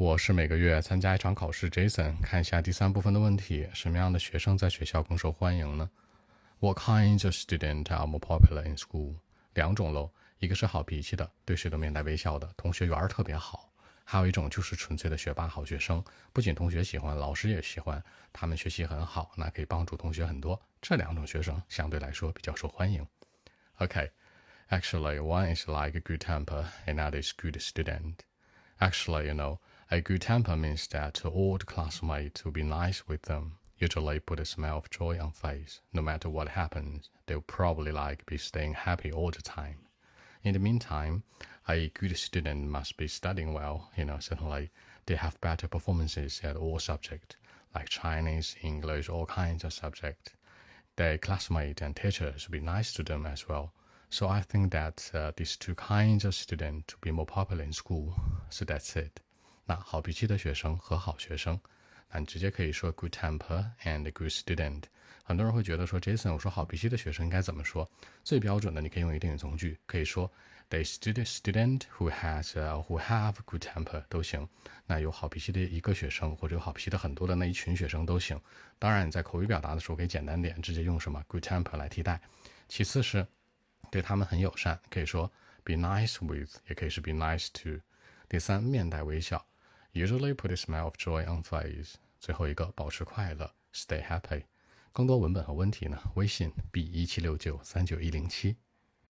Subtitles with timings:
[0.00, 2.18] 我是每个月参加一场考试，Jason。
[2.22, 5.90] 看一下第三部分的问题：什么样的学生在学校更受欢迎呢
[6.58, 9.16] ？What kinds of student are more popular in school？
[9.52, 13.70] 两种喽，一个是好脾气的，对谁都面带微笑的，同学缘儿特别好；
[14.02, 20.58] 还有一种就是纯粹的学霸好学生，不仅同学喜欢，老师也喜欢，他们学习很好，那可以帮助同学很多。
[20.80, 23.06] 这两种学生相对来说比较受欢迎。
[23.74, 28.14] OK，actually one is like a good temper, another is good student.
[28.78, 29.58] Actually, you know.
[29.92, 34.38] A good temper means that all the classmates will be nice with them, usually put
[34.38, 35.80] a smile of joy on face.
[35.92, 39.78] No matter what happens, they'll probably like be staying happy all the time.
[40.44, 41.24] In the meantime,
[41.68, 43.90] a good student must be studying well.
[43.96, 44.70] You know, certainly
[45.06, 47.34] they have better performances at all subjects,
[47.74, 50.34] like Chinese, English, all kinds of subjects.
[50.94, 53.72] Their classmates and teachers will be nice to them as well.
[54.08, 57.72] So I think that uh, these two kinds of students will be more popular in
[57.72, 58.14] school.
[58.50, 59.18] So that's it.
[59.64, 61.58] 那好脾气的学生和好学生，
[62.10, 64.84] 那你直接可以说 good temper and good student。
[65.22, 67.88] 很多人会觉得说 Jason，我说好脾气的学生应该怎么说？
[68.24, 70.28] 最标准的，你可以用一定语从句，可以说
[70.70, 74.48] the student student who has who have good temper 都行。
[74.86, 78.40] 那有好脾气的一个学生，或者有好脾气的很多的那一群学生都行。
[78.80, 82.20] 当然你在口语表达的时候可以简单点，直接用什么 good temper 来替代。
[82.66, 83.24] 其次是
[83.88, 85.30] 对他们很友善，可以说
[85.62, 87.80] be nice with，也可以是 be nice to。
[88.28, 89.44] 第三，面带微笑。
[89.92, 91.94] Usually put a smile of joy on face。
[92.18, 94.44] 最后一个，保持快乐，stay happy。
[94.92, 95.98] 更多文本和问题呢？
[96.14, 98.56] 微信 b 一七六九三九一零七。